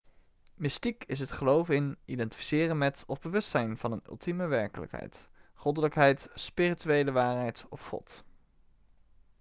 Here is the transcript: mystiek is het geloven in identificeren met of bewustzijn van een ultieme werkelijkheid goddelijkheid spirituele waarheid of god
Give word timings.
mystiek 0.55 1.03
is 1.07 1.19
het 1.19 1.31
geloven 1.31 1.75
in 1.75 1.97
identificeren 2.05 2.77
met 2.77 3.03
of 3.07 3.19
bewustzijn 3.21 3.77
van 3.77 3.91
een 3.91 4.03
ultieme 4.09 4.47
werkelijkheid 4.47 5.29
goddelijkheid 5.53 6.29
spirituele 6.35 7.11
waarheid 7.11 7.65
of 7.69 7.87
god 7.87 8.23